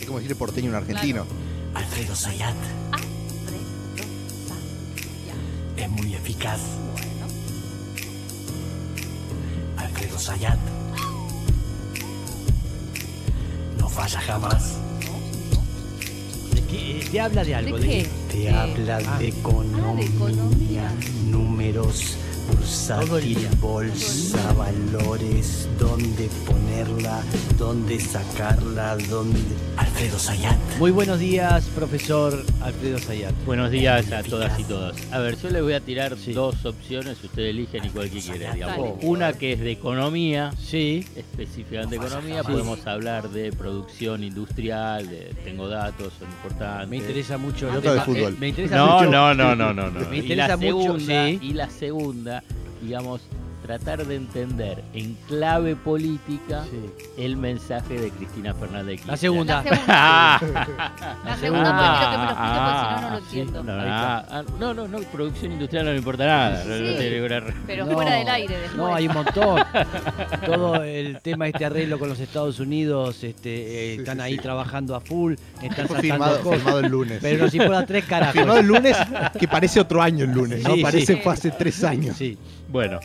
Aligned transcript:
Es 0.00 0.06
como 0.06 0.18
decirle 0.18 0.34
porteño 0.36 0.68
a 0.68 0.70
un 0.70 0.76
argentino. 0.76 1.26
Alfredo 1.74 2.16
Sayat 2.16 2.54
es 5.76 5.88
muy 5.90 6.14
eficaz. 6.14 6.60
Alfredo 9.76 10.18
Sayat 10.18 10.58
no 13.78 13.88
falla 13.88 14.20
jamás. 14.20 14.74
¿De 16.54 16.62
qué? 16.64 17.06
Te 17.10 17.20
habla 17.20 17.44
de 17.44 17.54
algo. 17.54 17.78
¿De 17.78 17.86
qué? 17.88 18.08
Te 18.30 18.44
Eh, 18.48 18.50
habla 18.54 18.98
ah. 19.06 19.18
de 19.18 19.28
economía, 19.28 19.84
Ah, 19.90 19.94
de 19.96 20.04
economía. 20.06 20.92
números, 21.26 22.16
bursátil, 22.48 23.48
bolsa, 23.60 24.52
valores, 24.54 25.68
dónde 25.78 26.28
ponerla, 26.46 27.22
dónde 27.58 27.98
sacarla, 28.00 28.96
dónde... 29.08 29.38
Alfredo 29.76 30.18
Sayat. 30.18 30.56
Muy 30.78 30.90
buenos 30.90 31.18
días, 31.18 31.64
profesor 31.74 32.42
Alfredo 32.62 32.98
Sayat. 32.98 33.34
Buenos 33.46 33.70
días 33.70 34.10
a 34.12 34.22
todas 34.22 34.58
y 34.58 34.64
todos. 34.64 34.96
A 35.12 35.18
ver, 35.18 35.36
yo 35.40 35.50
les 35.50 35.62
voy 35.62 35.72
a 35.74 35.80
tirar 35.80 36.16
Sí. 36.18 36.32
dos 36.32 36.64
opciones, 36.64 37.22
ustedes 37.22 37.50
eligen 37.50 37.84
y 37.84 37.88
cuál 37.90 38.10
que 38.10 38.20
quiera, 38.20 38.52
digamos. 38.54 38.98
Una 39.02 39.32
que 39.32 39.52
es 39.54 39.60
de 39.60 39.70
economía, 39.72 40.52
Sí, 40.60 41.04
específicamente 41.16 41.98
de 41.98 42.06
economía, 42.06 42.42
Sí. 42.42 42.48
podemos 42.52 42.86
hablar 42.86 43.30
de 43.30 43.52
producción 43.52 44.22
industrial, 44.24 45.08
de, 45.08 45.34
tengo 45.44 45.68
datos, 45.68 46.12
son 46.18 46.28
importantes. 46.28 46.88
me 46.88 46.96
interesa 46.98 47.38
mucho. 47.38 47.68
el 47.68 47.74
Nota 47.74 47.94
de 47.94 48.00
fútbol. 48.02 48.32
Eh, 48.34 48.36
me 48.38 48.48
interesa 48.48 48.76
No, 48.76 48.98
mucho. 48.98 49.10
no, 49.10 49.34
no, 49.34 49.54
no, 49.56 49.72
no, 49.72 49.90
no. 49.90 50.08
Me 50.10 50.16
Y 50.16 50.20
interesa 50.20 50.48
la 50.48 50.56
mucho, 50.56 50.70
segunda, 50.98 51.26
sí. 51.26 51.38
y 51.42 51.52
la 51.54 51.70
segunda, 51.70 52.39
digamos, 52.80 53.20
tratar 53.78 54.04
de 54.04 54.16
entender 54.16 54.82
en 54.94 55.14
clave 55.28 55.76
política 55.76 56.64
Sí. 56.68 56.90
el 57.22 57.36
mensaje 57.36 58.00
de 58.00 58.10
Cristina 58.10 58.52
Fernández 58.52 59.00
de 59.00 59.06
La 59.06 59.16
segunda. 59.16 59.62
La 59.62 59.70
segunda. 59.70 59.86
Ah, 59.88 60.40
La 61.24 61.36
segunda. 61.36 61.98
quiero 61.98 62.10
que 62.10 62.18
me 62.18 62.24
lo 62.24 62.34
porque 62.34 62.50
si 62.50 62.86
no, 62.90 63.00
no 63.00 63.06
ah, 63.06 63.10
lo 63.12 63.18
sí, 63.18 63.24
entiendo. 63.40 63.62
no, 63.64 63.72
ah, 63.80 64.24
ah, 64.28 64.42
no, 64.58 64.74
no, 64.74 64.88
no, 64.88 64.98
producción 65.12 65.52
industrial 65.52 65.84
no 65.84 65.92
le 65.92 65.98
importa 65.98 66.26
nada. 66.26 66.64
no- 66.64 66.70
no 66.80 66.98
Sí. 66.98 67.10
ninguna- 67.10 67.42
Pero 67.66 67.86
No, 67.86 67.92
fuera 67.92 68.14
del 68.16 68.28
aire 68.28 68.54
después. 68.58 68.76
No, 68.76 68.94
hay 68.94 69.06
un 69.06 69.14
montón. 69.14 69.62
Todo 70.46 70.82
el 70.82 71.20
tema 71.20 71.46
este 71.48 71.64
arreglo 71.64 71.98
con 71.98 72.08
los 72.08 72.18
Estados 72.18 72.58
Unidos, 72.58 73.22
este, 73.22 73.50
eh, 73.50 73.94
están 73.96 74.16
sí, 74.18 74.22
ahí 74.22 74.32
sí. 74.34 74.38
trabajando 74.40 74.94
a 74.96 75.00
full, 75.00 75.34
están 75.62 75.88
firmado, 75.88 76.40
cosas. 76.40 76.58
firmado 76.58 76.80
el 76.80 76.90
lunes. 76.90 77.18
Pero 77.22 77.44
no 77.44 77.50
si 77.50 77.58
fuera 77.58 77.86
tres 77.86 78.04
carajos. 78.08 78.34
Firmado 78.34 78.58
el 78.58 78.66
lunes, 78.66 78.96
que 79.38 79.46
parece 79.48 79.78
otro 79.80 80.02
año 80.02 80.24
el 80.24 80.32
lunes, 80.32 80.64
¿no? 80.64 80.74
Sí, 80.74 80.82
parece 80.82 81.14
sí. 81.14 81.20
fue 81.22 81.32
hace 81.34 81.50
tres 81.52 81.84
años. 81.84 82.16
Sí, 82.16 82.36
Bueno, 82.68 83.00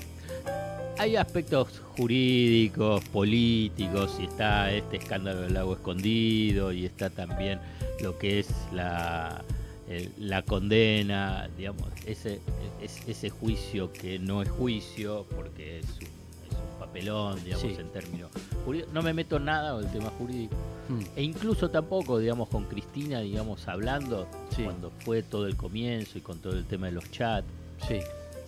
hay 0.98 1.16
aspectos 1.16 1.68
jurídicos, 1.98 3.04
políticos, 3.06 4.18
y 4.20 4.24
está 4.26 4.72
este 4.72 4.98
escándalo 4.98 5.42
del 5.42 5.54
lago 5.54 5.74
escondido, 5.74 6.72
y 6.72 6.86
está 6.86 7.10
también 7.10 7.60
lo 8.02 8.18
que 8.18 8.40
es 8.40 8.48
la, 8.74 9.44
el- 9.90 10.12
la 10.20 10.42
condena, 10.42 11.50
digamos, 11.58 11.84
ese, 12.06 12.40
es- 12.82 13.08
ese 13.08 13.30
juicio 13.30 13.92
que 13.92 14.20
no 14.20 14.42
es 14.42 14.50
juicio, 14.50 15.26
porque 15.36 15.80
es 15.80 15.86
un, 15.86 16.04
es 16.04 16.52
un 16.74 16.80
papelón, 16.80 17.44
digamos, 17.44 17.62
Sí. 17.62 17.76
en 17.80 17.90
términos 17.90 18.32
jurídicos. 18.66 18.94
No 18.94 19.02
me 19.02 19.14
meto 19.14 19.40
nada 19.40 19.74
con 19.74 19.84
el 19.86 19.92
tema 19.92 20.10
jurídico. 20.18 20.56
Mm. 20.88 21.00
E 21.18 21.24
incluso 21.24 21.70
tampoco, 21.70 22.20
digamos, 22.20 22.48
con 22.50 22.66
Cristina, 22.66 23.20
digamos, 23.22 23.68
hablando, 23.68 24.28
Sí. 24.56 24.64
cuando 24.64 24.92
fue 25.00 25.24
todo 25.24 25.48
el 25.48 25.56
comienzo 25.58 26.18
y 26.18 26.22
con 26.22 26.40
todo 26.40 26.54
el 26.54 26.66
tema 26.66 26.86
de 26.88 26.94
los 26.94 27.10
chats, 27.12 27.48
sí, 27.88 28.00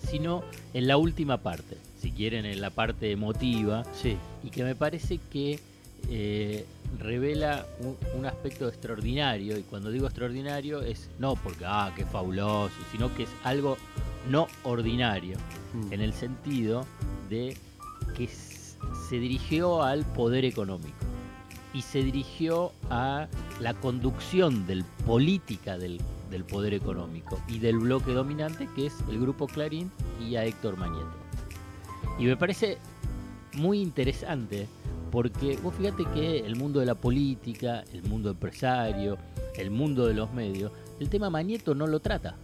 sino 0.10 0.44
en 0.74 0.88
la 0.88 0.98
última 0.98 1.38
parte, 1.38 1.78
si 2.00 2.12
quieren, 2.12 2.46
en 2.46 2.62
la 2.62 2.70
parte 2.70 3.12
emotiva, 3.12 3.84
sí. 3.94 4.18
y 4.44 4.50
que 4.50 4.64
me 4.64 4.76
parece 4.76 5.20
que 5.32 5.60
eh, 6.10 6.66
revela 7.00 7.66
un, 7.80 7.98
un 8.18 8.26
aspecto 8.26 8.68
extraordinario, 8.68 9.58
y 9.58 9.64
cuando 9.64 9.92
digo 9.92 10.06
extraordinario 10.06 10.82
es 10.82 11.10
no 11.20 11.36
porque, 11.36 11.66
ah, 11.66 11.92
qué 11.96 12.06
fabuloso, 12.06 12.74
sino 12.92 13.14
que 13.16 13.24
es 13.24 13.30
algo 13.44 13.78
no 14.30 14.48
ordinario, 14.64 15.38
Mm. 15.74 15.94
en 15.94 16.02
el 16.02 16.14
sentido 16.14 16.86
de 17.30 17.58
que 18.16 18.28
se 18.28 19.20
dirigió 19.20 19.84
al 19.84 20.06
poder 20.06 20.46
económico 20.46 20.96
y 21.74 21.82
se 21.82 22.04
dirigió 22.04 22.72
a 22.90 23.28
la 23.60 23.74
conducción 23.74 24.66
del 24.66 24.84
política 25.06 25.78
del, 25.78 26.00
del 26.30 26.44
poder 26.44 26.74
económico 26.74 27.40
y 27.48 27.60
del 27.60 27.78
bloque 27.80 28.12
dominante 28.14 28.68
que 28.76 28.88
es 28.88 28.94
el 29.10 29.20
grupo 29.20 29.48
Clarín 29.48 29.92
y 30.20 30.36
a 30.36 30.46
Héctor 30.46 30.78
Mañeto. 30.78 31.12
Y 32.20 32.26
me 32.26 32.38
parece 32.38 32.78
muy 33.54 33.80
interesante 33.82 34.68
porque 35.12 35.58
vos 35.64 35.74
fíjate 35.76 36.04
que 36.14 36.40
el 36.40 36.56
mundo 36.56 36.80
de 36.80 36.86
la 36.86 36.96
política, 36.96 37.84
el 37.94 38.04
mundo 38.04 38.30
empresario, 38.32 39.18
el 39.56 39.72
mundo 39.72 40.06
de 40.06 40.14
los 40.14 40.32
medios, 40.34 40.72
el 41.00 41.10
tema 41.10 41.30
Mañeto 41.30 41.74
no 41.74 41.88
lo 41.88 42.00
trata. 42.00 42.36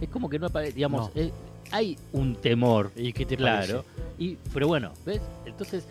Es 0.00 0.08
como 0.08 0.28
que 0.28 0.38
no 0.38 0.46
aparece, 0.46 0.72
digamos, 0.74 1.10
No. 1.14 1.22
hay 1.70 1.98
un 2.12 2.36
temor 2.36 2.90
¿Y 2.96 3.12
qué 3.12 3.26
te 3.26 3.36
claro. 3.36 3.84
Y, 4.18 4.36
pero 4.52 4.66
bueno, 4.68 4.92
¿ves? 5.06 5.20
Entonces, 5.46 5.84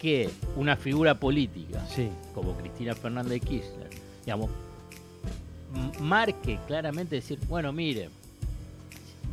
que 0.00 0.30
una 0.56 0.76
figura 0.76 1.18
política? 1.18 1.84
Sí, 1.86 2.08
como 2.34 2.56
Cristina 2.56 2.94
Fernández 2.94 3.32
de 3.32 3.40
Kirchner, 3.40 3.90
digamos, 4.24 4.50
marque 6.00 6.58
claramente 6.66 7.16
decir, 7.16 7.38
bueno, 7.48 7.72
miren, 7.72 8.10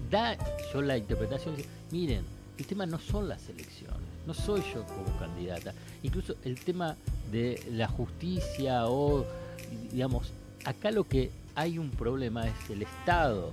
da 0.10 0.38
yo 0.74 0.82
la 0.82 0.98
interpretación, 0.98 1.56
miren, 1.92 2.24
el 2.58 2.66
tema 2.66 2.86
no 2.86 3.00
son 3.00 3.28
las 3.28 3.48
elecciones, 3.50 4.00
no 4.28 4.34
soy 4.34 4.62
yo 4.74 4.84
como 4.86 5.18
candidata. 5.20 5.74
Incluso 6.04 6.36
el 6.44 6.60
tema 6.60 6.96
de 7.32 7.62
la 7.72 7.88
justicia 7.88 8.88
o, 8.88 9.26
digamos, 9.92 10.32
acá 10.66 10.92
lo 10.92 11.04
que 11.04 11.32
hay 11.56 11.78
un 11.78 11.90
problema 11.90 12.48
es 12.48 12.70
el 12.70 12.84
Estado 12.84 13.52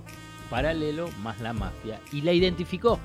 paralelo 0.51 1.09
más 1.23 1.39
la 1.39 1.53
mafia 1.53 1.99
y 2.11 2.21
la 2.21 2.33
identificó. 2.33 2.99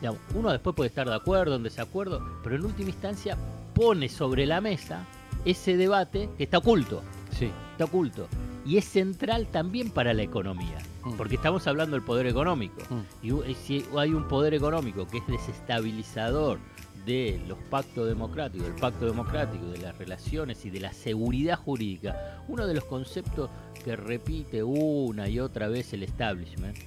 Digamos, 0.00 0.20
uno 0.34 0.50
después 0.50 0.74
puede 0.74 0.88
estar 0.88 1.06
de 1.06 1.14
acuerdo, 1.14 1.54
en 1.56 1.62
desacuerdo, 1.62 2.20
pero 2.42 2.56
en 2.56 2.64
última 2.64 2.88
instancia 2.88 3.36
pone 3.74 4.08
sobre 4.08 4.46
la 4.46 4.60
mesa 4.60 5.04
ese 5.44 5.76
debate 5.76 6.30
que 6.38 6.44
está 6.44 6.58
oculto, 6.58 7.02
sí. 7.30 7.50
está 7.72 7.84
oculto. 7.84 8.26
Y 8.64 8.78
es 8.78 8.84
central 8.86 9.46
también 9.46 9.90
para 9.90 10.14
la 10.14 10.22
economía, 10.22 10.78
Mm. 11.04 11.12
porque 11.16 11.34
estamos 11.36 11.66
hablando 11.66 11.96
del 11.96 12.04
poder 12.04 12.26
económico. 12.26 12.80
Mm. 12.88 13.26
Y 13.26 13.54
si 13.54 13.84
hay 13.96 14.10
un 14.12 14.26
poder 14.26 14.54
económico 14.54 15.06
que 15.06 15.18
es 15.18 15.26
desestabilizador 15.26 16.58
de 17.04 17.38
los 17.46 17.58
pactos 17.70 18.08
democráticos, 18.08 18.66
del 18.66 18.76
pacto 18.76 19.04
democrático, 19.04 19.66
de 19.66 19.78
las 19.78 19.98
relaciones 19.98 20.64
y 20.64 20.70
de 20.70 20.80
la 20.80 20.92
seguridad 20.94 21.58
jurídica, 21.58 22.42
uno 22.48 22.66
de 22.66 22.72
los 22.74 22.84
conceptos 22.84 23.50
que 23.84 23.96
repite 23.96 24.62
una 24.62 25.28
y 25.28 25.38
otra 25.40 25.68
vez 25.68 25.92
el 25.92 26.02
establishment 26.02 26.78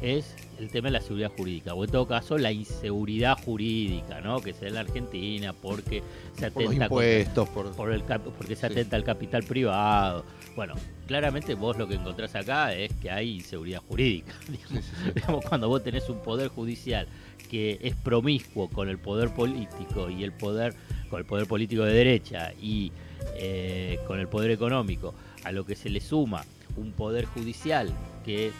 es 0.00 0.36
el 0.58 0.68
tema 0.70 0.88
de 0.88 0.92
la 0.92 1.00
seguridad 1.00 1.30
jurídica, 1.36 1.74
o 1.74 1.84
en 1.84 1.90
todo 1.90 2.06
caso 2.06 2.38
la 2.38 2.50
inseguridad 2.52 3.36
jurídica, 3.44 4.20
¿no? 4.20 4.40
Que 4.40 4.52
se 4.54 4.62
da 4.62 4.68
en 4.68 4.74
la 4.74 4.80
Argentina 4.80 5.52
porque 5.52 6.02
se 6.34 6.50
Por 6.50 6.62
los 6.62 6.70
atenta 6.72 6.88
contra- 6.88 7.06
impuestos, 7.12 7.48
por... 7.50 7.72
por 7.76 7.92
el 7.92 8.04
cap- 8.04 8.22
porque 8.36 8.56
se 8.56 8.66
Sí. 8.66 8.72
atenta 8.72 8.96
al 8.96 9.04
capital 9.04 9.42
privado. 9.42 10.24
Bueno, 10.54 10.74
claramente 11.06 11.54
vos 11.54 11.76
lo 11.76 11.86
que 11.86 11.94
encontrás 11.94 12.34
acá 12.34 12.74
es 12.74 12.92
que 12.94 13.10
hay 13.10 13.36
inseguridad 13.36 13.82
jurídica. 13.86 14.32
Digamos, 14.48 14.84
Digamos, 15.14 15.44
cuando 15.44 15.68
vos 15.68 15.82
tenés 15.84 16.08
un 16.08 16.20
poder 16.22 16.48
judicial 16.48 17.06
que 17.50 17.78
es 17.82 17.94
promiscuo 17.94 18.68
con 18.68 18.88
el 18.88 18.98
poder 18.98 19.32
político 19.34 20.10
y 20.10 20.24
el 20.24 20.32
poder 20.32 20.74
con 21.10 21.20
el 21.20 21.24
poder 21.26 21.46
político 21.46 21.84
de 21.84 21.92
derecha 21.92 22.52
y 22.60 22.90
eh, 23.36 23.98
con 24.08 24.18
el 24.18 24.26
poder 24.26 24.50
económico, 24.50 25.14
a 25.44 25.52
lo 25.52 25.64
que 25.64 25.76
se 25.76 25.88
le 25.90 26.00
suma 26.00 26.44
un 26.76 26.90
poder 26.92 27.26
judicial 27.26 27.92
que 28.24 28.50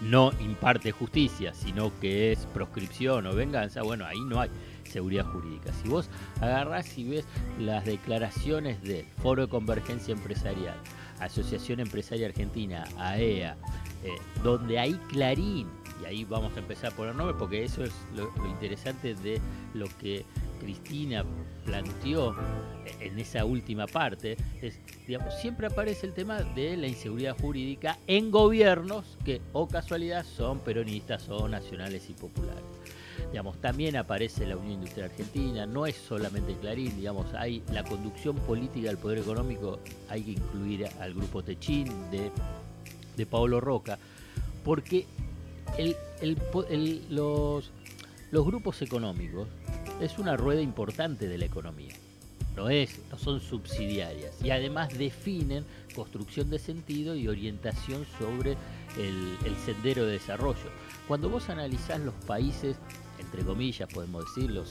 no 0.00 0.32
imparte 0.40 0.92
justicia, 0.92 1.54
sino 1.54 1.92
que 2.00 2.32
es 2.32 2.46
proscripción 2.46 3.26
o 3.26 3.34
venganza, 3.34 3.82
bueno, 3.82 4.06
ahí 4.06 4.20
no 4.20 4.40
hay 4.40 4.50
seguridad 4.84 5.24
jurídica. 5.26 5.72
Si 5.72 5.88
vos 5.88 6.08
agarrás 6.40 6.96
y 6.98 7.04
ves 7.04 7.24
las 7.58 7.84
declaraciones 7.84 8.82
del 8.82 9.04
Foro 9.22 9.42
de 9.42 9.48
Convergencia 9.48 10.12
Empresarial, 10.12 10.76
Asociación 11.20 11.80
Empresaria 11.80 12.26
Argentina, 12.26 12.84
AEA, 12.98 13.56
eh, 14.04 14.08
donde 14.42 14.78
hay 14.78 14.94
Clarín, 15.08 15.68
y 16.02 16.06
ahí 16.06 16.24
vamos 16.24 16.56
a 16.56 16.60
empezar 16.60 16.92
a 16.92 16.96
poner 16.96 17.14
nombres 17.14 17.36
porque 17.38 17.62
eso 17.62 17.84
es 17.84 17.92
lo 18.14 18.30
interesante 18.46 19.14
de 19.14 19.40
lo 19.74 19.86
que 19.98 20.24
Cristina 20.60 21.24
planteó 21.64 22.36
en 23.00 23.18
esa 23.18 23.44
última 23.44 23.86
parte, 23.86 24.36
es, 24.62 24.78
digamos, 25.06 25.34
siempre 25.40 25.66
aparece 25.66 26.06
el 26.06 26.12
tema 26.12 26.42
de 26.42 26.76
la 26.76 26.86
inseguridad 26.86 27.36
jurídica 27.36 27.98
en 28.06 28.30
gobiernos 28.30 29.04
que, 29.24 29.40
o 29.52 29.66
casualidad, 29.66 30.24
son 30.24 30.60
peronistas 30.60 31.28
o 31.28 31.48
nacionales 31.48 32.08
y 32.08 32.12
populares. 32.12 32.62
Digamos, 33.30 33.60
también 33.60 33.96
aparece 33.96 34.46
la 34.46 34.56
Unión 34.56 34.74
Industrial 34.74 35.10
Argentina, 35.10 35.66
no 35.66 35.86
es 35.86 35.96
solamente 35.96 36.54
Clarín, 36.56 36.96
digamos, 36.96 37.32
hay 37.34 37.62
la 37.72 37.84
conducción 37.84 38.36
política 38.36 38.88
del 38.88 38.98
poder 38.98 39.18
económico, 39.18 39.78
hay 40.08 40.22
que 40.22 40.30
incluir 40.32 40.86
al 41.00 41.14
grupo 41.14 41.42
Techín 41.42 41.86
de, 42.10 42.30
de 43.16 43.26
Paolo 43.26 43.60
Roca, 43.60 43.98
porque 44.64 45.06
los 47.10 48.46
grupos 48.46 48.82
económicos 48.82 49.48
es 50.00 50.18
una 50.18 50.36
rueda 50.36 50.62
importante 50.62 51.28
de 51.28 51.38
la 51.38 51.44
economía. 51.44 51.94
no 52.56 52.68
es, 52.68 53.00
no 53.10 53.18
son 53.18 53.40
subsidiarias 53.40 54.34
y 54.42 54.50
además 54.50 54.96
definen 54.98 55.64
construcción 55.94 56.50
de 56.50 56.58
sentido 56.58 57.14
y 57.14 57.28
orientación 57.28 58.04
sobre 58.18 58.56
el, 58.98 59.56
sendero 59.64 60.04
de 60.06 60.12
desarrollo. 60.12 60.70
Cuando 61.06 61.28
vos 61.28 61.48
analizás 61.48 62.00
los 62.00 62.14
países, 62.26 62.76
entre 63.18 63.44
comillas 63.44 63.92
podemos 63.92 64.24
decirlo, 64.24 64.64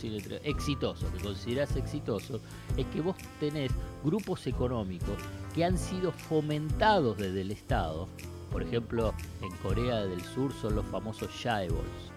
exitosos, 0.43 1.09
que 1.11 1.23
considerás 1.23 1.75
exitosos, 1.75 2.41
es 2.75 2.85
que 2.87 3.01
vos 3.01 3.15
tenés 3.39 3.71
grupos 4.03 4.45
económicos 4.47 5.17
que 5.53 5.63
han 5.63 5.77
sido 5.77 6.11
fomentados 6.11 7.17
desde 7.17 7.41
el 7.41 7.51
Estado. 7.51 8.07
Por 8.51 8.63
ejemplo, 8.63 9.13
en 9.41 9.51
Corea 9.57 10.05
del 10.05 10.21
Sur 10.23 10.51
son 10.53 10.75
los 10.75 10.85
famosos 10.87 11.29
chaebols, 11.39 12.11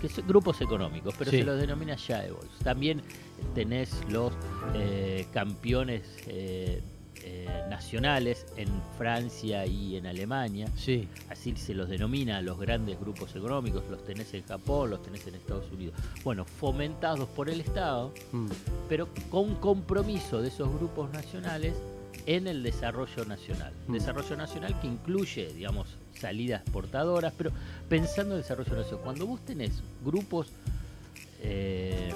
que 0.00 0.08
son 0.08 0.26
grupos 0.26 0.60
económicos, 0.60 1.14
pero 1.18 1.30
Sí. 1.30 1.38
se 1.38 1.44
los 1.44 1.60
denomina 1.60 1.96
chaebols. 1.96 2.58
También 2.64 3.02
tenés 3.54 3.92
los 4.08 4.32
eh, 4.74 5.26
campeones 5.32 6.02
eh, 6.26 6.82
eh, 7.22 7.46
nacionales 7.68 8.46
en 8.56 8.68
Francia 8.96 9.66
y 9.66 9.96
en 9.96 10.06
Alemania 10.06 10.68
Sí. 10.74 11.06
así 11.28 11.54
se 11.56 11.74
los 11.74 11.88
denomina 11.90 12.38
a 12.38 12.40
los 12.42 12.58
grandes 12.58 12.98
grupos 12.98 13.36
económicos, 13.36 13.82
los 13.90 14.02
tenés 14.04 14.32
en 14.32 14.42
Japón, 14.44 14.88
los 14.90 15.02
tenés 15.02 15.26
en 15.26 15.34
Estados 15.34 15.70
Unidos. 15.70 15.94
Bueno, 16.24 16.46
fomentados 16.46 17.28
por 17.28 17.50
el 17.50 17.60
Estado, 17.60 18.14
Mm. 18.32 18.46
pero 18.88 19.08
con 19.30 19.54
compromiso 19.56 20.40
de 20.40 20.48
esos 20.48 20.72
grupos 20.74 21.10
nacionales 21.12 21.74
en 22.26 22.46
el 22.46 22.62
desarrollo 22.62 23.24
nacional. 23.24 23.72
Mm. 23.86 23.92
Desarrollo 23.92 24.36
nacional 24.36 24.78
que 24.80 24.86
incluye, 24.86 25.52
digamos, 25.54 25.96
salidas 26.18 26.62
portadoras, 26.72 27.32
pero 27.36 27.50
pensando 27.88 28.34
en 28.34 28.38
el 28.38 28.42
desarrollo 28.42 28.76
nacional, 28.76 29.04
cuando 29.04 29.26
vos 29.26 29.40
tenés 29.44 29.82
grupos 30.04 30.48
eh, 31.42 32.12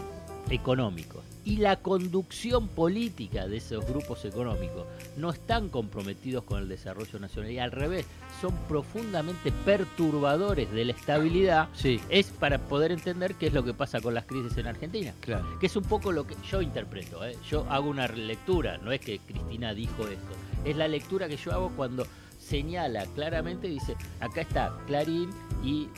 económicos 0.50 1.22
y 1.44 1.58
la 1.58 1.76
conducción 1.76 2.68
política 2.68 3.46
de 3.46 3.58
esos 3.58 3.86
grupos 3.86 4.24
económicos 4.24 4.86
no 5.16 5.30
están 5.30 5.68
comprometidos 5.68 6.44
con 6.44 6.62
el 6.62 6.68
desarrollo 6.68 7.18
nacional 7.18 7.50
y 7.50 7.58
al 7.58 7.70
revés, 7.70 8.06
son 8.40 8.54
profundamente 8.68 9.52
perturbadores 9.64 10.70
de 10.72 10.86
la 10.86 10.92
estabilidad, 10.92 11.68
Sí, 11.74 12.00
es 12.08 12.26
para 12.28 12.58
poder 12.58 12.92
entender 12.92 13.34
qué 13.34 13.48
es 13.48 13.52
lo 13.52 13.62
que 13.62 13.74
pasa 13.74 14.00
con 14.00 14.14
las 14.14 14.24
crisis 14.24 14.56
en 14.56 14.66
Argentina 14.66 15.12
claro. 15.20 15.58
que 15.58 15.66
es 15.66 15.76
un 15.76 15.84
poco 15.84 16.12
lo 16.12 16.26
que 16.26 16.34
yo 16.50 16.62
interpreto. 16.62 17.24
¿eh? 17.24 17.36
Yo 17.48 17.66
hago 17.70 17.90
una 17.90 18.08
lectura, 18.08 18.78
no 18.78 18.90
es 18.90 19.00
que 19.00 19.18
Cristina 19.18 19.74
dijo 19.74 20.08
esto, 20.08 20.32
es 20.64 20.76
la 20.76 20.88
lectura 20.88 21.28
que 21.28 21.36
yo 21.36 21.52
hago 21.52 21.70
cuando 21.76 22.06
señala 22.38 23.06
claramente, 23.14 23.68
dice, 23.68 23.96
acá 24.20 24.42
está 24.42 24.76
Clarín 24.86 25.30
y 25.62 25.88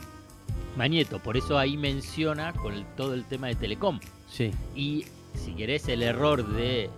Mañeto, 0.77 1.19
por 1.23 1.37
eso 1.37 1.59
ahí 1.59 1.77
menciona 1.77 2.53
con 2.53 2.75
el- 2.75 2.85
todo 2.97 3.15
el 3.15 3.25
tema 3.25 3.49
de 3.49 3.55
Telecom. 3.55 3.99
Sí, 4.31 4.53
Y 4.75 5.05
si 5.35 5.53
querés 5.53 5.89
el 5.89 6.03
error 6.03 6.47
de, 6.55 6.91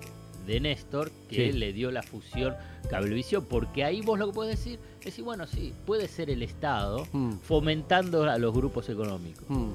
de 0.47 0.61
Néstor, 0.61 1.11
que 1.29 1.53
Sí. 1.53 1.59
le 1.59 1.73
dio 1.73 1.91
la 1.91 2.03
fusión 2.03 2.55
Cablevisión, 2.91 3.45
porque 3.49 3.85
ahí 3.85 4.01
vos 4.01 4.19
lo 4.19 4.29
que 4.29 4.33
podés 4.33 4.57
decir 4.59 4.79
es 5.01 5.05
decir, 5.07 5.25
bueno, 5.25 5.47
sí, 5.47 5.73
puede 5.87 6.09
ser 6.09 6.31
el 6.31 6.43
Estado 6.43 7.07
Mm. 7.13 7.33
fomentando 7.43 8.23
a 8.25 8.39
los 8.39 8.55
grupos 8.55 8.89
económicos. 8.89 9.45
Mm. 9.49 9.69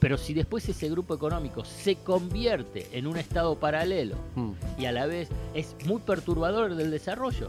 Pero 0.00 0.18
si 0.18 0.34
después 0.34 0.68
ese 0.68 0.88
grupo 0.90 1.14
económico 1.14 1.64
se 1.64 1.96
convierte 1.96 2.86
en 2.92 3.06
un 3.06 3.16
estado 3.16 3.58
paralelo 3.58 4.16
Mm. 4.34 4.50
y 4.78 4.84
a 4.86 4.92
la 4.92 5.06
vez 5.06 5.28
es 5.54 5.74
muy 5.86 6.00
perturbador 6.02 6.74
del 6.74 6.90
desarrollo, 6.90 7.48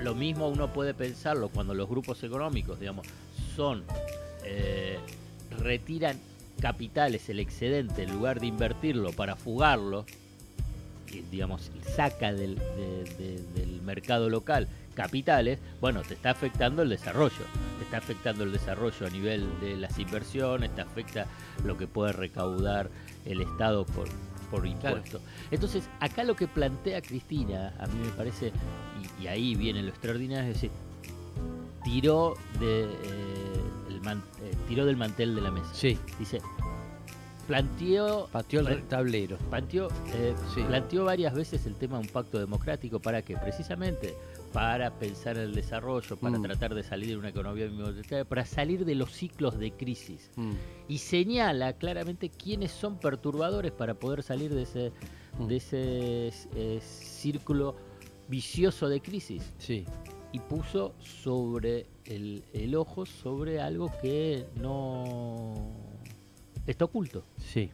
lo 0.00 0.14
mismo 0.14 0.48
uno 0.48 0.72
puede 0.72 0.94
pensarlo 0.94 1.48
cuando 1.48 1.74
los 1.74 1.88
grupos 1.88 2.22
económicos, 2.24 2.80
digamos, 2.80 3.06
son 3.56 3.84
eh, 4.44 4.98
retiran 5.58 6.18
capitales, 6.60 7.28
el 7.28 7.40
excedente, 7.40 8.02
en 8.04 8.12
lugar 8.12 8.40
de 8.40 8.46
invertirlo 8.46 9.12
para 9.12 9.36
fugarlo, 9.36 10.04
digamos, 11.30 11.70
saca 11.94 12.32
del, 12.32 12.56
de- 12.56 13.04
de- 13.18 13.42
del 13.60 13.82
mercado 13.82 14.28
local 14.30 14.68
capitales, 14.94 15.58
bueno, 15.80 16.02
te 16.02 16.14
está 16.14 16.30
afectando 16.30 16.82
el 16.82 16.88
desarrollo, 16.90 17.44
te 17.78 17.84
está 17.84 17.96
afectando 17.98 18.44
el 18.44 18.52
desarrollo 18.52 19.06
a 19.06 19.10
nivel 19.10 19.48
de 19.60 19.76
las 19.76 19.98
inversiones, 19.98 20.74
te 20.74 20.82
afecta 20.82 21.26
lo 21.64 21.76
que 21.78 21.86
puede 21.86 22.12
recaudar 22.12 22.90
el 23.24 23.40
Estado 23.40 23.84
por, 23.86 24.08
por 24.50 24.66
impuestos. 24.66 25.20
Entonces, 25.50 25.84
acá 26.00 26.24
lo 26.24 26.36
que 26.36 26.46
plantea 26.46 27.00
Cristina, 27.02 27.72
a 27.78 27.86
mí 27.86 27.98
me 28.04 28.10
parece, 28.12 28.52
y, 29.20 29.24
y 29.24 29.26
ahí 29.28 29.54
viene 29.54 29.82
lo 29.82 29.88
extraordinario, 29.88 30.50
es 30.50 30.54
decir, 30.56 30.70
tiró, 31.84 32.34
de, 32.60 32.82
eh, 32.84 32.86
man- 34.02 34.22
eh, 34.42 34.52
tiró 34.68 34.84
del 34.86 34.96
mantel 34.96 35.34
de 35.34 35.40
la 35.40 35.50
mesa. 35.50 35.72
Sí, 35.72 35.98
Dice, 36.18 36.40
planteó, 37.46 38.28
pateó 38.30 38.60
el 38.60 38.82
tablero. 38.84 39.36
planteó, 39.50 39.88
eh, 40.14 40.34
Sí. 40.54 40.62
planteó 40.62 41.04
varias 41.04 41.34
veces 41.34 41.66
el 41.66 41.74
tema 41.74 41.98
de 41.98 42.04
un 42.06 42.12
pacto 42.12 42.38
democrático 42.38 43.00
para 43.00 43.22
que 43.22 43.36
precisamente 43.36 44.14
para 44.52 44.90
pensar 44.92 45.36
en 45.38 45.44
el 45.44 45.54
desarrollo, 45.54 46.16
para 46.16 46.38
Mm. 46.38 46.42
tratar 46.42 46.74
de 46.74 46.82
salir 46.82 47.08
de 47.08 47.16
una 47.16 47.30
economía 47.30 47.68
para 48.28 48.44
salir 48.44 48.84
de 48.84 48.94
los 48.94 49.10
ciclos 49.12 49.58
de 49.58 49.72
crisis 49.72 50.30
Mm. 50.36 50.52
y 50.88 50.98
señala 50.98 51.72
claramente 51.72 52.28
quiénes 52.30 52.70
son 52.70 52.98
perturbadores 52.98 53.72
para 53.72 53.94
poder 53.94 54.22
salir 54.22 54.54
de 54.54 54.62
ese, 54.62 54.92
Mm. 55.38 55.46
de 55.46 55.56
ese 55.56 56.32
eh, 56.54 56.80
círculo 56.82 57.76
vicioso 58.28 58.88
de 58.88 59.00
crisis 59.00 59.42
Sí, 59.58 59.84
y 60.32 60.38
puso 60.38 60.94
sobre 61.00 61.86
el, 62.06 62.44
el 62.52 62.74
ojo 62.74 63.06
sobre 63.06 63.60
algo 63.60 63.90
que 64.00 64.46
no 64.56 65.54
está 66.66 66.84
oculto. 66.84 67.24
sí, 67.38 67.70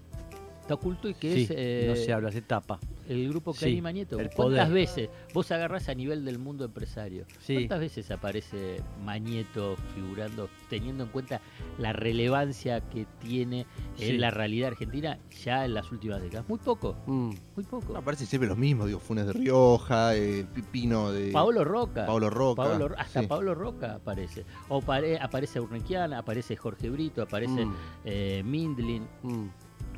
Está 0.61 0.75
oculto 0.75 1.09
y 1.09 1.15
que 1.15 1.35
sí. 1.35 1.43
es 1.45 1.51
eh, 1.55 1.85
no 1.89 1.97
se 1.97 2.13
habla, 2.13 2.31
se 2.31 2.43
tapa. 2.43 2.79
El 3.09 3.29
grupo 3.31 3.53
Sí, 3.53 3.59
Clarín 3.61 3.79
y 3.79 3.83
Mañeto. 3.83 4.19
el 4.21 4.31
¿Cuántas 4.31 4.69
poder. 4.69 4.73
veces 4.73 5.11
vos 5.35 5.51
agarrás 5.51 5.89
a 5.89 5.95
nivel 5.95 6.25
del 6.25 6.39
mundo 6.39 6.65
empresario? 6.65 7.25
Sí. 7.41 7.55
¿Cuántas 7.55 7.81
veces 7.81 8.11
aparece 8.11 8.83
Mañeto 9.05 9.77
figurando, 9.95 10.49
teniendo 10.69 11.05
en 11.05 11.11
cuenta 11.11 11.41
la 11.79 11.93
relevancia 11.93 12.81
que 12.89 13.07
tiene 13.21 13.67
Sí. 13.97 14.11
en 14.11 14.21
la 14.21 14.31
realidad 14.31 14.69
argentina 14.69 15.19
ya 15.45 15.65
en 15.65 15.75
las 15.75 15.91
últimas 15.91 16.21
décadas? 16.23 16.49
Muy 16.49 16.59
poco, 16.59 16.97
Mm. 17.07 17.31
muy 17.57 17.65
poco. 17.65 17.97
Aparece 17.97 18.27
siempre 18.27 18.49
los 18.49 18.59
mismos, 18.59 18.87
digo, 18.87 18.99
Funes 19.01 19.27
de 19.27 19.33
Rioja, 19.33 20.15
el 20.15 20.47
Pipino 20.47 21.11
de. 21.11 21.33
Paolo 21.33 21.65
Roca. 21.65 22.07
Paolo 22.07 22.31
Roca. 22.31 22.63
Paolo- 22.63 22.95
hasta 22.99 23.21
sí. 23.23 23.27
Pablo 23.27 23.55
Roca 23.55 23.95
aparece. 23.95 24.45
O 24.69 24.81
pare- 24.81 25.19
aparece 25.19 25.61
Urnequiana, 25.61 26.19
aparece 26.19 26.57
Jorge 26.57 26.91
Brito, 26.91 27.23
aparece 27.23 27.65
Mm. 27.65 27.75
eh, 28.05 28.43
Mindlin. 28.45 29.07
Mm. 29.23 29.47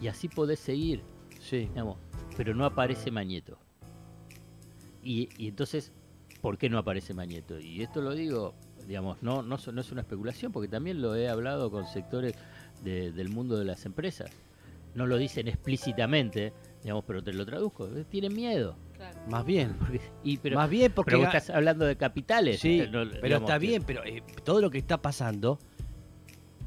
Y 0.01 0.09
así 0.09 0.29
podés 0.29 0.61
seguir, 0.61 1.03
Sí, 1.41 1.59
digamos, 1.61 1.97
pero 2.41 2.55
no 2.55 2.65
aparece 2.65 3.11
Mañeto. 3.11 3.59
Y, 5.05 5.29
y 5.37 5.49
entonces, 5.49 5.93
¿por 6.41 6.57
qué 6.57 6.71
no 6.71 6.79
aparece 6.79 7.13
Mañeto? 7.13 7.61
Y 7.61 7.83
esto 7.83 8.01
lo 8.01 8.13
digo, 8.15 8.55
digamos, 8.89 9.23
no, 9.23 9.43
no, 9.43 9.59
no 9.73 9.81
es 9.83 9.93
una 9.93 10.01
especulación, 10.01 10.51
porque 10.51 10.67
también 10.67 11.03
lo 11.03 11.15
he 11.15 11.29
hablado 11.29 11.71
con 11.71 11.87
sectores 11.87 12.35
de- 12.83 13.13
del 13.13 13.29
mundo 13.29 13.59
de 13.59 13.67
las 13.67 13.85
empresas. 13.85 14.31
No 14.95 15.07
lo 15.07 15.19
dicen 15.19 15.49
explícitamente, 15.49 16.55
digamos, 16.83 17.05
pero 17.07 17.23
te 17.23 17.35
lo 17.35 17.45
traduzco. 17.45 17.87
Tienen 18.09 18.35
miedo. 18.35 18.75
Claro. 18.97 19.19
más 19.29 19.45
bien. 19.45 19.75
Porque- 19.79 20.01
y, 20.25 20.39
pero, 20.39 20.57
más 20.57 20.71
bien 20.71 20.93
porque... 20.93 21.11
pero 21.11 21.19
vos 21.25 21.29
ga- 21.29 21.37
estás 21.39 21.55
hablando 21.55 21.85
de 21.85 21.97
capitales. 21.97 22.59
Sí, 22.59 22.81
eh, 22.81 22.89
no- 22.91 23.05
pero 23.11 23.23
digamos 23.23 23.51
está 23.51 23.61
que- 23.61 23.67
bien, 23.67 23.83
pero 23.87 24.03
eh, 24.05 24.23
todo 24.45 24.63
lo 24.63 24.71
que 24.71 24.79
está 24.79 24.97
pasando, 25.03 25.59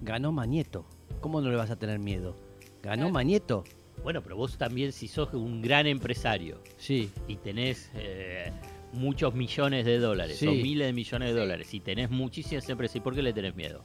ganó 0.03 0.32
Mañeto. 0.32 0.86
¿Cómo 1.20 1.42
no 1.42 1.50
le 1.50 1.56
vas 1.56 1.72
a 1.72 1.77
tener 1.77 1.98
miedo? 1.98 2.36
Ganó 2.84 3.03
Claro. 3.06 3.13
Mañeto. 3.13 3.63
Bueno, 4.04 4.22
pero 4.22 4.36
vos 4.36 4.58
también 4.58 4.92
si 4.92 5.08
sos 5.08 5.34
un 5.34 5.62
gran 5.62 5.88
empresario 5.88 6.62
Sí, 6.78 7.10
y 7.28 7.38
tenés 7.38 7.90
eh, 7.96 8.52
muchos 8.92 9.34
millones 9.34 9.86
de 9.86 9.98
dólares 9.98 10.38
Sí. 10.38 10.48
o 10.48 10.52
miles 10.52 10.88
de 10.88 10.94
millones 10.94 11.30
de 11.30 11.34
Sí. 11.34 11.40
dólares 11.40 11.74
y 11.74 11.80
tenés 11.80 12.10
muchísimas 12.10 12.68
empresas, 12.70 12.98
¿y 12.98 13.00
por 13.00 13.16
qué 13.16 13.22
le 13.22 13.32
tenés 13.34 13.56
miedo? 13.56 13.84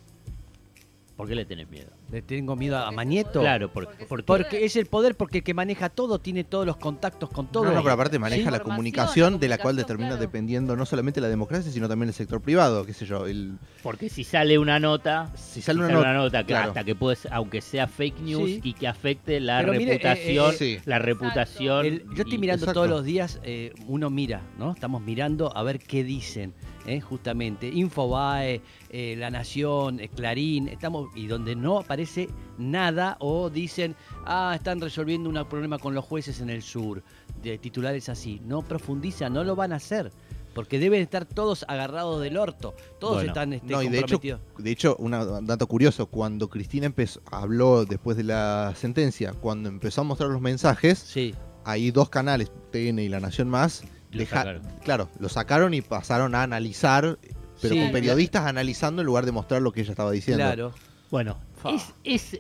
¿Por 1.19 1.29
qué 1.29 1.35
le 1.35 1.45
tenés 1.45 1.69
miedo? 1.69 1.91
le 2.11 2.23
tengo 2.23 2.57
miedo 2.57 2.79
a 2.79 2.91
Mañeto. 2.91 3.41
Claro, 3.41 3.71
porque, 3.71 3.89
Porque 3.91 4.03
es 4.05 4.09
porque- 4.09 4.25
Porque 4.25 4.65
es 4.65 4.77
el 4.77 4.87
poder, 4.87 5.15
porque 5.15 5.39
el 5.39 5.45
que 5.45 5.53
maneja 5.53 5.91
todo 5.91 6.21
tiene 6.21 6.43
todos 6.45 6.65
los 6.65 6.77
contactos 6.79 7.29
con 7.29 7.49
todo. 7.49 7.65
No, 7.65 7.73
no, 7.75 7.83
pero 7.83 7.93
aparte 7.93 8.19
maneja 8.19 8.51
la 8.51 8.57
Información, 8.57 8.77
comunicación, 8.77 9.33
la 9.35 9.39
de 9.39 9.49
la 9.49 9.57
cual 9.57 9.63
comunicación, 9.75 9.87
termina 9.87 10.09
claro. 10.11 10.21
dependiendo 10.23 10.75
no 10.77 10.87
solamente 10.87 11.21
la 11.21 11.29
democracia, 11.29 11.71
sino 11.71 11.87
también 11.89 12.09
el 12.09 12.15
sector 12.15 12.41
privado, 12.41 12.87
qué 12.87 12.95
sé 12.95 13.05
yo. 13.05 13.27
El, 13.27 13.59
porque 13.83 14.09
si 14.09 14.25
sale 14.25 14.59
una 14.59 14.79
nota, 14.81 15.31
si 15.37 15.61
sale 15.61 15.81
una 15.81 15.89
sale 15.89 15.99
nota. 15.99 16.11
una 16.11 16.19
nota 16.19 16.39
que 16.45 16.47
claro. 16.47 16.69
hasta 16.69 16.85
que 16.85 16.95
puede 16.95 17.17
ser- 17.17 17.33
aunque 17.35 17.61
sea 17.61 17.89
fake 17.89 18.21
news 18.21 18.49
Sí. 18.49 18.61
y 18.63 18.73
que 18.75 18.87
afecte 18.89 19.41
la 19.41 19.59
Pero 19.61 19.73
mire, 19.73 19.97
eh, 19.97 19.99
reputación, 19.99 20.51
eh, 20.55 20.57
sí. 20.57 20.79
la 20.87 20.99
reputación. 21.01 21.85
El- 21.85 22.05
yo 22.15 22.23
estoy 22.23 22.35
y- 22.37 22.39
mirando 22.39 22.65
Exacto. 22.65 22.81
todos 22.85 22.89
los 22.91 23.05
días, 23.05 23.41
eh, 23.43 23.73
uno 23.89 24.09
mira, 24.09 24.41
¿no? 24.57 24.73
Estamos 24.73 25.03
mirando 25.03 25.55
a 25.55 25.63
ver 25.65 25.79
qué 25.81 26.05
dicen, 26.05 26.55
¿eh? 26.89 27.01
justamente. 27.01 27.69
Infobae, 27.69 28.61
eh, 28.91 29.15
La 29.19 29.31
Nación, 29.31 30.01
eh, 30.01 30.09
Clarín, 30.09 30.69
estamos 30.69 31.09
y 31.15 31.27
donde 31.27 31.55
no 31.55 31.79
aparece 31.79 32.29
nada 32.59 33.17
o 33.21 33.51
dicen, 33.51 33.95
ah, 34.27 34.53
están 34.55 34.81
resolviendo 34.81 35.29
un 35.29 35.49
problema 35.49 35.79
con 35.79 35.95
los 35.95 36.05
jueces 36.05 36.41
en 36.41 36.51
el 36.51 36.63
sur, 36.63 37.03
de 37.43 37.59
titulares 37.59 38.09
así. 38.09 38.41
No 38.45 38.63
profundizan, 38.63 39.33
no 39.33 39.45
lo 39.45 39.55
van 39.57 39.73
a 39.73 39.77
hacer. 39.77 40.11
Porque 40.55 40.81
deben 40.81 41.03
estar 41.03 41.25
todos 41.25 41.65
agarrados 41.69 42.21
del 42.21 42.37
orto. 42.37 42.75
Todos 42.99 43.17
Bueno. 43.17 43.29
están 43.29 43.53
este, 43.53 43.69
No, 43.69 43.81
y 43.83 43.89
de 43.89 43.99
hecho, 43.99 44.19
comprometidos. 44.19 44.41
de 44.59 44.71
hecho, 44.73 44.97
un 44.97 45.47
dato 45.47 45.67
curioso, 45.69 46.07
cuando 46.07 46.49
Cristina 46.49 46.87
empezó, 46.87 47.21
habló 47.31 47.85
después 47.85 48.17
de 48.17 48.25
la 48.25 48.73
sentencia, 48.75 49.35
cuando 49.35 49.69
empezó 49.69 50.01
a 50.01 50.05
mostrar 50.05 50.31
los 50.31 50.41
mensajes, 50.41 50.99
Sí, 50.99 51.33
hay 51.65 51.91
dos 51.93 52.09
canales, 52.09 52.51
TN 52.73 52.99
y 52.99 53.09
La 53.09 53.21
Nación 53.21 53.49
Más, 53.49 53.85
deja- 54.13 54.61
claro, 54.85 55.09
lo 55.19 55.29
sacaron 55.29 55.75
y 55.75 55.81
pasaron 55.83 56.35
a 56.35 56.43
analizar, 56.43 57.19
pero 57.61 57.75
Sí. 57.75 57.81
con 57.81 57.93
periodistas 57.93 58.47
analizando 58.47 59.03
en 59.03 59.07
lugar 59.07 59.25
de 59.27 59.33
mostrar 59.33 59.63
lo 59.63 59.73
que 59.73 59.81
ella 59.83 59.91
estaba 59.91 60.11
diciendo. 60.11 60.45
Claro. 60.45 60.73
Bueno, 61.11 61.39
es, 62.05 62.37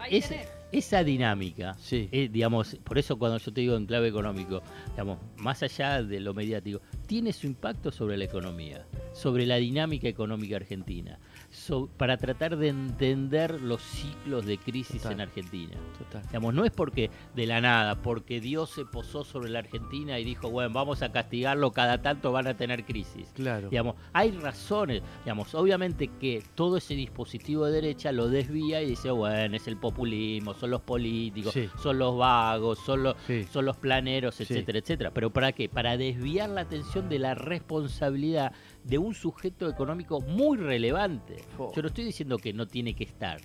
esa 0.71 1.03
dinámica, 1.03 1.75
Sí. 1.81 2.09
eh, 2.13 2.29
digamos, 2.31 2.77
por 2.85 2.99
eso 2.99 3.19
cuando 3.19 3.39
yo 3.39 3.53
te 3.53 3.63
digo 3.63 3.77
en 3.77 3.87
clave 3.87 4.09
económico, 4.09 4.63
digamos, 4.91 5.19
más 5.39 5.63
allá 5.63 6.03
de 6.03 6.21
lo 6.21 6.35
mediático, 6.35 6.81
tiene 7.07 7.33
su 7.33 7.47
impacto 7.47 7.91
sobre 7.91 8.17
la 8.19 8.25
economía, 8.25 8.85
sobre 9.15 9.47
la 9.47 9.57
dinámica 9.57 10.09
económica 10.09 10.57
argentina, 10.57 11.19
so- 11.50 11.88
para 11.97 12.17
tratar 12.19 12.57
de 12.57 12.69
entender 12.69 13.61
los 13.61 13.81
ciclos 13.83 14.45
de 14.47 14.59
crisis 14.59 14.99
Total. 15.02 15.12
en 15.14 15.21
Argentina. 15.23 15.76
Total. 15.99 16.23
Digamos, 16.26 16.55
no 16.55 16.64
es 16.64 16.71
porque 16.71 17.11
de 17.35 17.47
la 17.47 17.61
nada, 17.61 17.97
porque 18.02 18.40
Dios 18.40 18.71
se 18.71 18.85
posó 18.85 19.25
sobre 19.25 19.49
la 19.50 19.61
Argentina 19.61 20.19
y 20.19 20.25
dijo, 20.25 20.50
bueno, 20.50 20.71
vamos 20.73 21.02
a 21.02 21.11
castigarlo, 21.11 21.73
cada 21.73 22.02
tanto 22.02 22.33
van 22.33 22.47
a 22.49 22.55
tener 22.55 22.85
crisis. 22.85 23.31
Claro. 23.35 23.69
Digamos, 23.71 23.95
hay 24.12 24.31
razones, 24.33 25.02
digamos, 25.25 25.55
obviamente 25.55 26.11
que 26.21 26.43
todo 26.55 26.76
ese 26.76 26.95
dispositivo 26.95 27.67
de 27.67 27.73
derecha 27.73 28.12
lo 28.12 28.28
desvía 28.28 28.83
y 28.83 28.87
dice, 28.90 29.11
bueno, 29.11 29.57
es 29.57 29.67
el 29.69 29.76
populismo, 29.76 30.55
son 30.55 30.71
los 30.71 30.83
políticos, 30.83 31.52
Sí. 31.55 31.69
son 31.83 31.99
los 31.99 32.17
vagos, 32.19 32.78
son 32.85 33.02
los, 33.05 33.17
Sí. 33.26 33.45
son 33.45 33.64
los 33.64 33.76
planeros, 33.76 34.35
Sí. 34.35 34.43
etcétera, 34.43 34.78
etcétera. 34.78 35.11
¿Pero 35.12 35.31
para 35.31 35.52
qué? 35.52 35.69
Para 35.69 35.97
desviar 35.97 36.50
la 36.50 36.62
atención 36.62 37.09
de 37.09 37.19
la 37.19 37.35
responsabilidad 37.35 38.52
de 38.85 38.99
un 38.99 39.15
sujeto 39.15 39.69
económico 39.69 40.21
muy 40.21 40.57
relevante. 40.57 41.37
Fo. 41.57 41.73
Yo 41.75 41.83
no 41.83 41.89
estoy 41.89 42.05
diciendo 42.05 42.39
que 42.39 42.53
no 42.53 42.67
tiene 42.67 42.95
que 42.95 43.05
estar. 43.05 43.41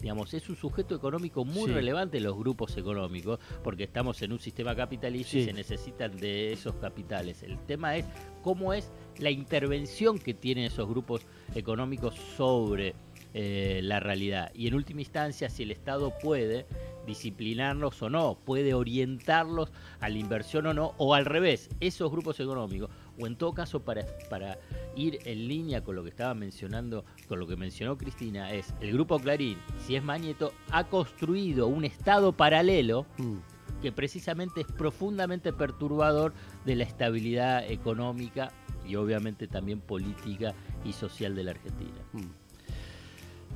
Digamos, 0.00 0.32
es 0.32 0.48
un 0.48 0.54
sujeto 0.54 0.94
económico 0.94 1.44
muy 1.44 1.66
Sí. 1.66 1.72
relevante 1.72 2.20
los 2.20 2.36
grupos 2.38 2.76
económicos, 2.76 3.40
porque 3.64 3.82
estamos 3.82 4.22
en 4.22 4.30
un 4.32 4.38
sistema 4.38 4.76
capitalista 4.76 5.38
y 5.38 5.44
se 5.46 5.52
necesitan 5.52 6.16
de 6.16 6.52
esos 6.52 6.76
capitales. 6.76 7.42
El 7.42 7.58
tema 7.66 7.96
es 7.96 8.06
cómo 8.42 8.72
es 8.72 8.92
la 9.18 9.30
intervención 9.30 10.20
que 10.20 10.34
tienen 10.34 10.66
esos 10.66 10.88
grupos 10.88 11.22
económicos 11.54 12.14
sobre 12.14 12.94
eh, 13.34 13.80
la 13.82 13.98
realidad. 13.98 14.52
Y 14.54 14.68
en 14.68 14.74
última 14.74 15.00
instancia, 15.00 15.50
si 15.50 15.64
el 15.64 15.72
Estado 15.72 16.12
puede 16.22 16.66
disciplinarlos 17.08 18.00
o 18.02 18.08
no, 18.08 18.38
puede 18.44 18.74
orientarlos 18.74 19.72
a 19.98 20.08
la 20.08 20.18
inversión 20.18 20.66
o 20.66 20.74
no, 20.74 20.94
o 20.98 21.14
al 21.14 21.24
revés, 21.24 21.68
esos 21.80 22.10
grupos 22.12 22.38
económicos, 22.38 22.90
o 23.18 23.26
en 23.26 23.34
todo 23.34 23.52
caso 23.52 23.80
para, 23.80 24.06
para 24.30 24.58
ir 24.94 25.18
en 25.24 25.48
línea 25.48 25.82
con 25.82 25.96
lo 25.96 26.04
que 26.04 26.10
estaba 26.10 26.34
mencionando, 26.34 27.04
con 27.26 27.40
lo 27.40 27.48
que 27.48 27.56
mencionó 27.56 27.98
Cristina, 27.98 28.52
es 28.52 28.72
el 28.80 28.92
grupo 28.92 29.18
Clarín, 29.18 29.58
si 29.84 29.96
es 29.96 30.04
Mañeto, 30.04 30.52
ha 30.70 30.84
construido 30.84 31.66
un 31.66 31.84
Estado 31.84 32.32
paralelo 32.32 33.06
Mm. 33.18 33.38
que 33.82 33.92
precisamente 33.92 34.62
es 34.62 34.66
profundamente 34.66 35.52
perturbador 35.52 36.32
de 36.64 36.76
la 36.76 36.84
estabilidad 36.84 37.70
económica 37.70 38.52
y 38.86 38.96
obviamente 38.96 39.46
también 39.46 39.80
política 39.80 40.54
y 40.84 40.92
social 40.92 41.34
de 41.34 41.44
la 41.44 41.50
Argentina. 41.52 42.00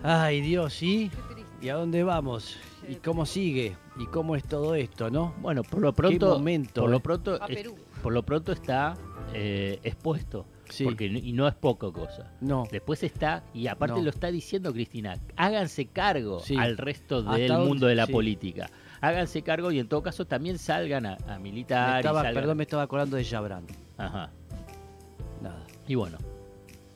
Ay, 0.02 0.40
Dios, 0.40 0.74
¿sí? 0.74 1.10
¿Y 1.60 1.68
a 1.68 1.74
dónde 1.76 2.02
vamos? 2.02 2.56
¿Y 2.88 2.96
cómo 2.96 3.24
sigue? 3.24 3.76
¿Y 3.98 4.06
cómo 4.06 4.34
es 4.34 4.42
todo 4.44 4.74
esto, 4.74 5.10
no? 5.10 5.34
Bueno, 5.40 5.62
por 5.62 5.80
lo 5.80 5.92
pronto, 5.92 6.30
momento, 6.30 6.80
por 6.80 6.90
lo 6.90 6.96
eh. 6.96 7.00
pronto, 7.00 7.46
es- 7.48 7.56
Perú. 7.56 7.76
por 8.02 8.12
lo 8.12 8.22
pronto 8.24 8.52
está 8.52 8.96
eh, 9.34 9.78
expuesto, 9.84 10.44
Sí. 10.68 10.84
porque 10.84 11.06
y 11.06 11.32
no 11.32 11.46
es 11.46 11.54
poca 11.54 11.90
cosa. 11.92 12.32
No. 12.40 12.64
Después 12.70 13.02
está, 13.04 13.44
y 13.54 13.66
aparte 13.68 13.96
No. 13.98 14.02
lo 14.04 14.10
está 14.10 14.30
diciendo 14.30 14.72
Cristina, 14.72 15.16
háganse 15.36 15.86
cargo 15.86 16.40
Sí. 16.40 16.56
al 16.56 16.76
resto 16.76 17.22
del 17.22 17.52
mundo 17.58 17.86
de 17.86 17.94
la 17.94 18.06
sí. 18.06 18.12
política. 18.12 18.68
Háganse 19.00 19.42
cargo 19.42 19.70
y 19.72 19.78
en 19.78 19.88
todo 19.88 20.02
caso 20.02 20.26
también 20.26 20.58
salgan 20.58 21.06
a, 21.06 21.16
a 21.26 21.38
Me 21.38 21.44
militar. 21.44 21.96
y 21.96 22.00
estaba- 22.00 22.22
salgan- 22.22 22.34
perdón, 22.34 22.56
me 22.56 22.62
estaba 22.64 22.82
acordando 22.82 23.16
de 23.16 23.24
Jabran. 23.24 23.66
Ajá. 23.96 24.30
Nada. 25.40 25.64
Y 25.86 25.94
bueno. 25.94 26.18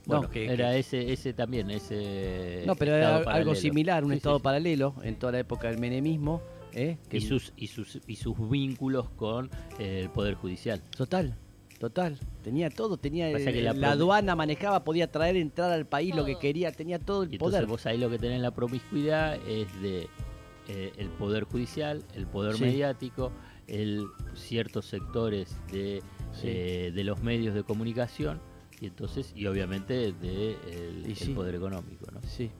No, 0.07 0.19
Bueno, 0.19 0.31
que- 0.31 0.47
era 0.47 0.77
ese, 0.77 1.13
ese 1.13 1.33
también, 1.33 1.69
ese 1.71 2.63
No, 2.65 2.77
pero 2.77 2.95
era 2.95 3.17
algo 3.17 3.25
paralelo. 3.25 3.55
similar, 3.57 4.05
un 4.05 4.11
Sí, 4.13 4.17
estado 4.19 4.37
sí. 4.39 4.43
paralelo 4.45 4.95
en 5.03 5.17
toda 5.19 5.33
la 5.33 5.41
época 5.41 5.69
del 5.69 5.79
menemismo. 5.79 6.41
¿eh? 6.73 6.99
Que- 7.09 7.17
Y 7.17 7.21
sus, 7.23 7.53
y, 7.57 7.67
sus, 7.69 7.99
y 8.07 8.17
sus 8.17 8.37
vínculos 8.51 9.09
con 9.11 9.51
eh, 9.79 10.01
el 10.03 10.11
Poder 10.11 10.35
Judicial. 10.35 10.81
Total, 10.97 11.35
total. 11.81 12.19
Tenía 12.45 12.69
todo, 12.71 12.99
tenía 12.99 13.33
que 13.35 13.63
la 13.63 13.91
aduana 13.93 14.37
manejaba, 14.37 14.85
podía 14.85 15.11
traer, 15.11 15.37
entrar 15.37 15.73
al 15.73 15.87
país 15.87 16.15
lo 16.15 16.25
que 16.25 16.39
quería, 16.39 16.71
tenía 16.73 16.99
todo 16.99 17.23
el 17.25 17.31
Y 17.31 17.37
entonces 17.37 17.61
poder. 17.61 17.67
vos 17.69 17.87
ahí 17.87 17.97
lo 17.99 18.09
que 18.11 18.19
tenés 18.19 18.37
en 18.37 18.43
la 18.43 18.51
promiscuidad 18.53 19.37
es 19.49 19.67
de 19.81 20.09
eh, 20.69 20.93
el 20.99 21.09
Poder 21.11 21.45
Judicial, 21.45 22.03
el 22.15 22.27
Poder 22.27 22.57
Sí. 22.57 22.65
mediático, 22.65 23.33
el 23.69 24.05
ciertos 24.35 24.85
sectores 24.87 25.57
de, 25.73 26.03
Sí. 26.33 26.43
eh, 26.49 26.93
de 26.95 27.05
los 27.05 27.23
medios 27.23 27.55
de 27.55 27.63
comunicación 27.65 28.41
y 28.81 28.87
entonces 28.87 29.33
y 29.35 29.47
obviamente 29.47 30.13
de 30.13 30.57
el, 30.73 31.05
Y 31.07 31.11
el 31.11 31.17
sí. 31.17 31.33
Poder 31.33 31.55
Económico. 31.55 32.07
¿no? 32.13 32.21
Sí. 32.27 32.51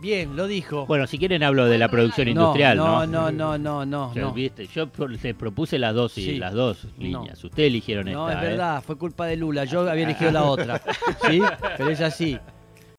Bien, 0.00 0.36
lo 0.36 0.46
dijo. 0.46 0.86
Bueno, 0.86 1.06
si 1.06 1.18
quieren 1.18 1.42
hablo 1.42 1.66
de 1.66 1.78
la 1.78 1.88
producción 1.88 2.26
no, 2.26 2.30
industrial, 2.32 2.76
no, 2.76 3.06
¿no? 3.06 3.30
no, 3.30 3.30
no, 3.30 3.56
no, 3.58 3.86
no, 3.86 4.12
no. 4.14 4.32
viste, 4.32 4.66
Yo 4.66 4.90
les 5.08 5.34
propuse 5.34 5.78
las 5.78 5.94
dos 5.94 6.18
y 6.18 6.24
Sí. 6.24 6.34
las 6.38 6.52
dos 6.52 6.84
No. 6.98 7.02
líneas. 7.02 7.42
Ustedes 7.42 7.68
eligieron 7.68 8.10
No, 8.10 8.28
esta. 8.28 8.40
es 8.40 8.44
¿eh? 8.46 8.50
verdad, 8.50 8.82
fue 8.82 8.98
culpa 8.98 9.26
de 9.26 9.36
Lula. 9.36 9.64
Yo 9.64 9.88
había 9.88 10.04
elegido 10.04 10.32
la 10.32 10.44
otra. 10.44 10.82
¿Sí? 11.30 11.40
Pero 11.78 11.88
es 11.90 12.00
así. 12.00 12.38